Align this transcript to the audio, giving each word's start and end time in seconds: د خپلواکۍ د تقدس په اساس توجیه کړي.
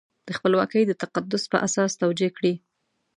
د 0.27 0.29
خپلواکۍ 0.37 0.83
د 0.87 0.91
تقدس 1.01 1.43
په 1.51 1.57
اساس 1.67 1.91
توجیه 2.01 2.29
کړي. 2.37 2.53